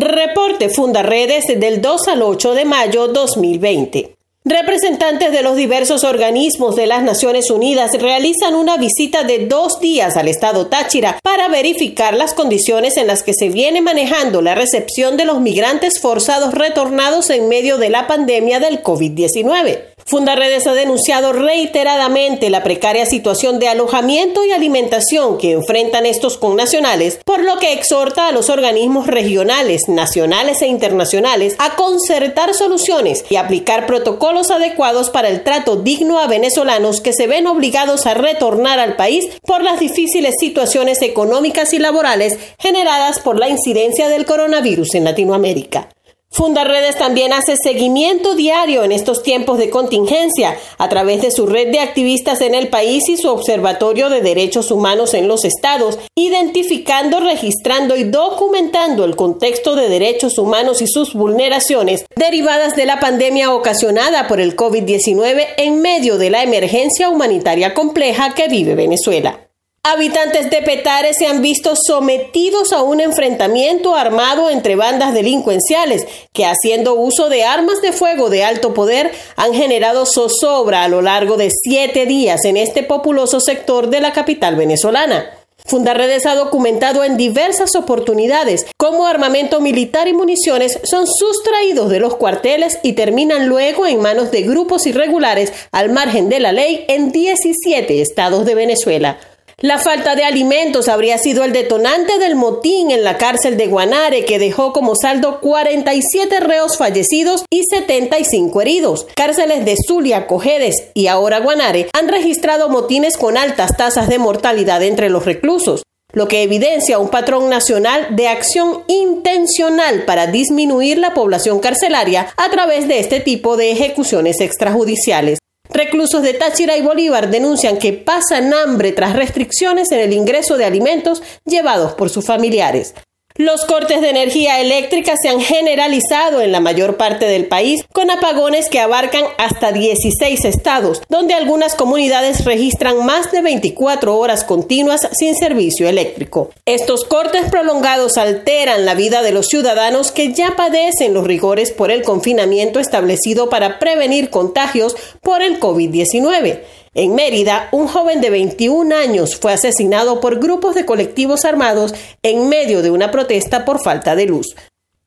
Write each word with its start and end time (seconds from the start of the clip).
Reporte 0.00 0.68
Fundaredes 0.68 1.44
del 1.58 1.80
2 1.80 2.08
al 2.08 2.22
8 2.22 2.54
de 2.54 2.64
mayo 2.64 3.08
2020. 3.08 4.16
Representantes 4.44 5.32
de 5.32 5.42
los 5.42 5.56
diversos 5.56 6.04
organismos 6.04 6.76
de 6.76 6.86
las 6.86 7.02
Naciones 7.02 7.50
Unidas 7.50 7.90
realizan 8.00 8.54
una 8.54 8.76
visita 8.76 9.24
de 9.24 9.46
dos 9.46 9.80
días 9.80 10.16
al 10.16 10.28
estado 10.28 10.68
Táchira 10.68 11.18
para 11.22 11.48
verificar 11.48 12.14
las 12.14 12.32
condiciones 12.32 12.96
en 12.96 13.08
las 13.08 13.24
que 13.24 13.34
se 13.34 13.48
viene 13.48 13.80
manejando 13.80 14.42
la 14.42 14.54
recepción 14.54 15.16
de 15.16 15.24
los 15.24 15.40
migrantes 15.40 16.00
forzados 16.00 16.54
retornados 16.54 17.30
en 17.30 17.48
medio 17.48 17.76
de 17.78 17.90
la 17.90 18.06
pandemia 18.06 18.60
del 18.60 18.84
COVID-19. 18.84 19.95
Fundaredes 20.08 20.68
ha 20.68 20.74
denunciado 20.74 21.32
reiteradamente 21.32 22.48
la 22.48 22.62
precaria 22.62 23.06
situación 23.06 23.58
de 23.58 23.66
alojamiento 23.66 24.44
y 24.44 24.52
alimentación 24.52 25.36
que 25.36 25.50
enfrentan 25.50 26.06
estos 26.06 26.38
connacionales, 26.38 27.18
por 27.24 27.42
lo 27.42 27.58
que 27.58 27.72
exhorta 27.72 28.28
a 28.28 28.32
los 28.32 28.48
organismos 28.48 29.08
regionales, 29.08 29.88
nacionales 29.88 30.62
e 30.62 30.68
internacionales 30.68 31.56
a 31.58 31.74
concertar 31.74 32.54
soluciones 32.54 33.24
y 33.30 33.34
aplicar 33.34 33.86
protocolos 33.86 34.52
adecuados 34.52 35.10
para 35.10 35.28
el 35.28 35.42
trato 35.42 35.74
digno 35.74 36.20
a 36.20 36.28
venezolanos 36.28 37.00
que 37.00 37.12
se 37.12 37.26
ven 37.26 37.48
obligados 37.48 38.06
a 38.06 38.14
retornar 38.14 38.78
al 38.78 38.94
país 38.94 39.26
por 39.42 39.64
las 39.64 39.80
difíciles 39.80 40.36
situaciones 40.38 41.02
económicas 41.02 41.72
y 41.72 41.80
laborales 41.80 42.38
generadas 42.60 43.18
por 43.18 43.40
la 43.40 43.48
incidencia 43.48 44.08
del 44.08 44.24
coronavirus 44.24 44.94
en 44.94 45.02
Latinoamérica. 45.02 45.88
Fundaredes 46.36 46.98
también 46.98 47.32
hace 47.32 47.56
seguimiento 47.56 48.34
diario 48.34 48.84
en 48.84 48.92
estos 48.92 49.22
tiempos 49.22 49.56
de 49.56 49.70
contingencia 49.70 50.58
a 50.76 50.90
través 50.90 51.22
de 51.22 51.30
su 51.30 51.46
red 51.46 51.72
de 51.72 51.80
activistas 51.80 52.42
en 52.42 52.54
el 52.54 52.68
país 52.68 53.08
y 53.08 53.16
su 53.16 53.30
observatorio 53.30 54.10
de 54.10 54.20
derechos 54.20 54.70
humanos 54.70 55.14
en 55.14 55.28
los 55.28 55.46
estados, 55.46 55.98
identificando, 56.14 57.20
registrando 57.20 57.96
y 57.96 58.04
documentando 58.04 59.06
el 59.06 59.16
contexto 59.16 59.76
de 59.76 59.88
derechos 59.88 60.36
humanos 60.36 60.82
y 60.82 60.88
sus 60.88 61.14
vulneraciones 61.14 62.04
derivadas 62.16 62.76
de 62.76 62.84
la 62.84 63.00
pandemia 63.00 63.54
ocasionada 63.54 64.28
por 64.28 64.38
el 64.38 64.56
COVID-19 64.56 65.42
en 65.56 65.80
medio 65.80 66.18
de 66.18 66.28
la 66.28 66.42
emergencia 66.42 67.08
humanitaria 67.08 67.72
compleja 67.72 68.34
que 68.34 68.48
vive 68.48 68.74
Venezuela. 68.74 69.45
Habitantes 69.88 70.50
de 70.50 70.62
Petare 70.62 71.14
se 71.14 71.28
han 71.28 71.42
visto 71.42 71.74
sometidos 71.76 72.72
a 72.72 72.82
un 72.82 73.00
enfrentamiento 73.00 73.94
armado 73.94 74.50
entre 74.50 74.74
bandas 74.74 75.14
delincuenciales 75.14 76.08
que 76.32 76.44
haciendo 76.44 76.94
uso 76.94 77.28
de 77.28 77.44
armas 77.44 77.80
de 77.82 77.92
fuego 77.92 78.28
de 78.28 78.42
alto 78.42 78.74
poder 78.74 79.12
han 79.36 79.54
generado 79.54 80.04
zozobra 80.04 80.82
a 80.82 80.88
lo 80.88 81.02
largo 81.02 81.36
de 81.36 81.52
siete 81.52 82.04
días 82.04 82.44
en 82.46 82.56
este 82.56 82.82
populoso 82.82 83.38
sector 83.38 83.88
de 83.88 84.00
la 84.00 84.12
capital 84.12 84.56
venezolana. 84.56 85.30
Fundarredes 85.64 86.26
ha 86.26 86.34
documentado 86.34 87.04
en 87.04 87.16
diversas 87.16 87.76
oportunidades 87.76 88.66
cómo 88.76 89.06
armamento 89.06 89.60
militar 89.60 90.08
y 90.08 90.12
municiones 90.12 90.80
son 90.82 91.06
sustraídos 91.06 91.90
de 91.90 92.00
los 92.00 92.16
cuarteles 92.16 92.80
y 92.82 92.94
terminan 92.94 93.46
luego 93.46 93.86
en 93.86 94.00
manos 94.00 94.32
de 94.32 94.42
grupos 94.42 94.84
irregulares 94.84 95.52
al 95.70 95.90
margen 95.90 96.28
de 96.28 96.40
la 96.40 96.50
ley 96.50 96.84
en 96.88 97.12
17 97.12 98.00
estados 98.00 98.44
de 98.44 98.56
Venezuela. 98.56 99.20
La 99.62 99.78
falta 99.78 100.14
de 100.16 100.24
alimentos 100.24 100.86
habría 100.86 101.16
sido 101.16 101.42
el 101.42 101.54
detonante 101.54 102.18
del 102.18 102.36
motín 102.36 102.90
en 102.90 103.02
la 103.04 103.16
cárcel 103.16 103.56
de 103.56 103.68
Guanare 103.68 104.26
que 104.26 104.38
dejó 104.38 104.74
como 104.74 104.94
saldo 104.94 105.40
47 105.40 106.40
reos 106.40 106.76
fallecidos 106.76 107.46
y 107.48 107.62
75 107.70 108.60
heridos. 108.60 109.06
Cárceles 109.16 109.64
de 109.64 109.76
Zulia, 109.88 110.26
Cojedes 110.26 110.88
y 110.92 111.06
ahora 111.06 111.40
Guanare 111.40 111.88
han 111.94 112.08
registrado 112.08 112.68
motines 112.68 113.16
con 113.16 113.38
altas 113.38 113.78
tasas 113.78 114.10
de 114.10 114.18
mortalidad 114.18 114.82
entre 114.82 115.08
los 115.08 115.24
reclusos 115.24 115.84
lo 116.12 116.28
que 116.28 116.42
evidencia 116.42 116.98
un 116.98 117.10
patrón 117.10 117.50
nacional 117.50 118.16
de 118.16 118.28
acción 118.28 118.84
intencional 118.88 120.04
para 120.06 120.26
disminuir 120.26 120.96
la 120.96 121.12
población 121.12 121.60
carcelaria 121.60 122.28
a 122.38 122.50
través 122.50 122.88
de 122.88 123.00
este 123.00 123.20
tipo 123.20 123.58
de 123.58 123.70
ejecuciones 123.70 124.40
extrajudiciales. 124.40 125.38
Reclusos 125.70 126.22
de 126.22 126.34
Táchira 126.34 126.76
y 126.76 126.82
Bolívar 126.82 127.30
denuncian 127.30 127.78
que 127.78 127.92
pasan 127.92 128.52
hambre 128.54 128.92
tras 128.92 129.14
restricciones 129.14 129.92
en 129.92 130.00
el 130.00 130.12
ingreso 130.12 130.56
de 130.56 130.64
alimentos 130.64 131.22
llevados 131.44 131.94
por 131.94 132.10
sus 132.10 132.26
familiares. 132.26 132.94
Los 133.38 133.66
cortes 133.66 134.00
de 134.00 134.08
energía 134.08 134.60
eléctrica 134.62 135.12
se 135.20 135.28
han 135.28 135.40
generalizado 135.40 136.40
en 136.40 136.52
la 136.52 136.60
mayor 136.60 136.96
parte 136.96 137.26
del 137.26 137.46
país, 137.46 137.84
con 137.92 138.10
apagones 138.10 138.70
que 138.70 138.80
abarcan 138.80 139.24
hasta 139.36 139.72
16 139.72 140.44
estados, 140.46 141.02
donde 141.10 141.34
algunas 141.34 141.74
comunidades 141.74 142.46
registran 142.46 143.04
más 143.04 143.30
de 143.32 143.42
24 143.42 144.16
horas 144.16 144.42
continuas 144.42 145.06
sin 145.12 145.34
servicio 145.34 145.86
eléctrico. 145.86 146.50
Estos 146.64 147.04
cortes 147.04 147.50
prolongados 147.50 148.16
alteran 148.16 148.86
la 148.86 148.94
vida 148.94 149.22
de 149.22 149.32
los 149.32 149.48
ciudadanos 149.48 150.12
que 150.12 150.32
ya 150.32 150.56
padecen 150.56 151.12
los 151.12 151.26
rigores 151.26 151.72
por 151.72 151.90
el 151.90 152.02
confinamiento 152.02 152.80
establecido 152.80 153.50
para 153.50 153.78
prevenir 153.78 154.30
contagios 154.30 154.96
por 155.20 155.42
el 155.42 155.60
COVID-19. 155.60 156.60
En 156.98 157.14
Mérida, 157.14 157.68
un 157.72 157.88
joven 157.88 158.22
de 158.22 158.30
21 158.30 158.96
años 158.96 159.36
fue 159.36 159.52
asesinado 159.52 160.18
por 160.18 160.38
grupos 160.38 160.74
de 160.74 160.86
colectivos 160.86 161.44
armados 161.44 161.94
en 162.22 162.48
medio 162.48 162.80
de 162.80 162.90
una 162.90 163.10
protesta 163.10 163.66
por 163.66 163.84
falta 163.84 164.16
de 164.16 164.24
luz. 164.24 164.56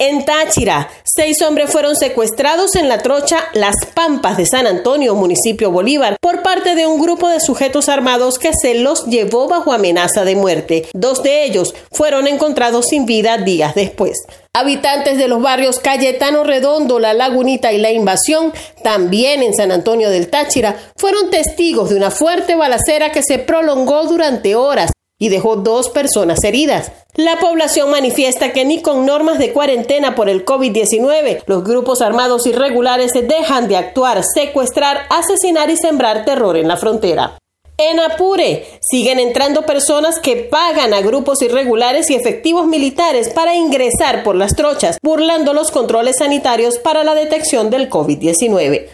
En 0.02 0.24
Táchira, 0.24 0.90
seis 1.04 1.42
hombres 1.42 1.70
fueron 1.70 1.98
secuestrados 1.98 2.78
en 2.78 2.88
la 2.88 3.00
trocha 3.00 3.50
Las 3.54 3.76
Pampas 3.94 4.38
de 4.38 4.46
San 4.46 4.66
Antonio, 4.66 5.14
municipio 5.14 5.72
Bolívar, 5.72 6.16
por 6.22 6.42
parte 6.42 6.76
de 6.76 6.88
un 6.88 7.02
grupo 7.02 7.28
de 7.28 7.42
sujetos 7.42 7.90
armados 7.90 8.40
que 8.40 8.52
se 8.54 8.76
los 8.76 9.08
llevó 9.08 9.50
bajo 9.50 9.74
amenaza 9.74 10.24
de 10.24 10.38
muerte. 10.38 10.88
Dos 10.94 11.22
de 11.22 11.44
ellos 11.44 11.76
fueron 11.92 12.28
encontrados 12.28 12.86
sin 12.86 13.06
vida 13.06 13.40
días 13.40 13.76
después. 13.76 14.20
Habitantes 14.54 15.18
de 15.18 15.28
los 15.28 15.42
barrios 15.42 15.80
Cayetano 15.80 16.46
Redondo, 16.46 16.98
La 17.00 17.14
Lagunita 17.14 17.74
y 17.74 17.78
La 17.78 17.92
Invasión, 17.92 18.54
también 18.82 19.44
en 19.44 19.54
San 19.54 19.70
Antonio 19.70 20.10
del 20.10 20.30
Táchira, 20.30 20.78
fueron 20.96 21.30
testigos 21.30 21.90
de 21.90 21.98
una 21.98 22.10
fuerte 22.10 22.56
balacera 22.56 23.12
que 23.12 23.22
se 23.22 23.38
prolongó 23.38 24.06
durante 24.06 24.56
horas 24.56 24.92
y 25.20 25.30
dejó 25.30 25.58
dos 25.58 25.90
personas 25.90 26.44
heridas. 26.44 26.92
La 27.16 27.38
población 27.38 27.92
manifiesta 27.92 28.54
que 28.54 28.66
ni 28.66 28.82
con 28.82 29.06
normas 29.06 29.38
de 29.38 29.52
cuarentena 29.52 30.16
por 30.16 30.30
el 30.30 30.46
COVID-19 30.46 31.44
los 31.46 31.64
grupos 31.64 32.02
armados 32.02 32.48
irregulares 32.48 33.12
dejan 33.14 33.68
de 33.68 33.76
actuar, 33.78 34.24
secuestrar, 34.24 35.02
asesinar 35.10 35.70
y 35.70 35.76
sembrar 35.78 36.26
terror 36.26 36.56
en 36.56 36.70
la 36.70 36.78
frontera. 36.78 37.38
En 37.78 37.98
Apure 38.00 38.66
siguen 38.82 39.20
entrando 39.20 39.62
personas 39.62 40.20
que 40.20 40.36
pagan 40.36 40.94
a 40.94 41.00
grupos 41.00 41.42
irregulares 41.42 42.10
y 42.10 42.16
efectivos 42.16 42.68
militares 42.68 43.30
para 43.30 43.56
ingresar 43.56 44.24
por 44.24 44.36
las 44.36 44.54
trochas, 44.54 44.98
burlando 45.02 45.54
los 45.54 45.72
controles 45.72 46.18
sanitarios 46.20 46.78
para 46.78 47.06
la 47.06 47.16
detección 47.16 47.70
del 47.70 47.90
COVID-19. 47.90 48.88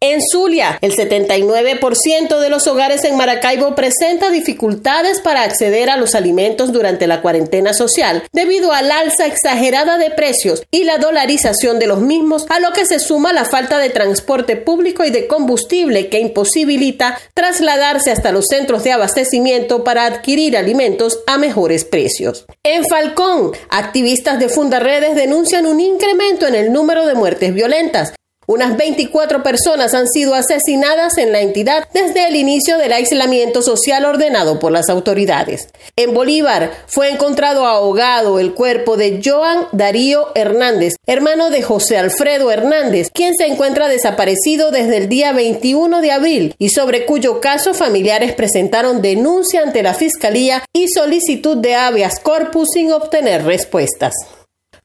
En 0.00 0.20
Zulia, 0.22 0.78
el 0.80 0.94
79% 0.94 2.38
de 2.38 2.48
los 2.50 2.68
hogares 2.68 3.02
en 3.02 3.16
Maracaibo 3.16 3.74
presenta 3.74 4.30
dificultades 4.30 5.20
para 5.20 5.42
acceder 5.42 5.90
a 5.90 5.96
los 5.96 6.14
alimentos 6.14 6.72
durante 6.72 7.08
la 7.08 7.20
cuarentena 7.20 7.74
social 7.74 8.22
debido 8.32 8.72
al 8.72 8.92
alza 8.92 9.26
exagerada 9.26 9.98
de 9.98 10.10
precios 10.10 10.62
y 10.70 10.84
la 10.84 10.98
dolarización 10.98 11.80
de 11.80 11.88
los 11.88 12.00
mismos, 12.00 12.46
a 12.48 12.60
lo 12.60 12.72
que 12.72 12.86
se 12.86 13.00
suma 13.00 13.32
la 13.32 13.44
falta 13.44 13.78
de 13.78 13.90
transporte 13.90 14.54
público 14.54 15.02
y 15.02 15.10
de 15.10 15.26
combustible 15.26 16.08
que 16.10 16.20
imposibilita 16.20 17.18
trasladarse 17.34 18.12
hasta 18.12 18.30
los 18.30 18.46
centros 18.46 18.84
de 18.84 18.92
abastecimiento 18.92 19.82
para 19.82 20.06
adquirir 20.06 20.56
alimentos 20.56 21.24
a 21.26 21.38
mejores 21.38 21.84
precios. 21.84 22.46
En 22.62 22.84
Falcón, 22.86 23.50
activistas 23.68 24.38
de 24.38 24.48
Fundaredes 24.48 25.16
denuncian 25.16 25.66
un 25.66 25.80
incremento 25.80 26.46
en 26.46 26.54
el 26.54 26.72
número 26.72 27.04
de 27.04 27.14
muertes 27.14 27.52
violentas, 27.52 28.14
unas 28.48 28.78
24 28.78 29.42
personas 29.42 29.92
han 29.92 30.08
sido 30.08 30.34
asesinadas 30.34 31.18
en 31.18 31.32
la 31.32 31.42
entidad 31.42 31.86
desde 31.92 32.26
el 32.28 32.34
inicio 32.34 32.78
del 32.78 32.94
aislamiento 32.94 33.60
social 33.60 34.06
ordenado 34.06 34.58
por 34.58 34.72
las 34.72 34.88
autoridades. 34.88 35.68
En 35.96 36.14
Bolívar 36.14 36.72
fue 36.86 37.10
encontrado 37.10 37.66
ahogado 37.66 38.38
el 38.38 38.54
cuerpo 38.54 38.96
de 38.96 39.20
Joan 39.22 39.68
Darío 39.72 40.28
Hernández, 40.34 40.96
hermano 41.06 41.50
de 41.50 41.62
José 41.62 41.98
Alfredo 41.98 42.50
Hernández, 42.50 43.10
quien 43.12 43.34
se 43.34 43.46
encuentra 43.46 43.86
desaparecido 43.86 44.70
desde 44.70 44.96
el 44.96 45.10
día 45.10 45.32
21 45.32 46.00
de 46.00 46.10
abril 46.10 46.54
y 46.58 46.70
sobre 46.70 47.04
cuyo 47.04 47.42
caso 47.42 47.74
familiares 47.74 48.32
presentaron 48.32 49.02
denuncia 49.02 49.60
ante 49.60 49.82
la 49.82 49.92
Fiscalía 49.92 50.64
y 50.72 50.88
solicitud 50.88 51.58
de 51.58 51.74
habeas 51.74 52.18
corpus 52.18 52.68
sin 52.72 52.92
obtener 52.92 53.44
respuestas. 53.44 54.14